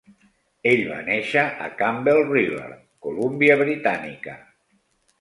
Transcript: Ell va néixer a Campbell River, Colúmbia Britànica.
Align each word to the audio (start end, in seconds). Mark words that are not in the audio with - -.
Ell 0.71 0.79
va 0.91 0.97
néixer 1.09 1.43
a 1.67 1.69
Campbell 1.83 2.23
River, 2.33 2.65
Colúmbia 3.09 3.63
Britànica. 3.65 4.39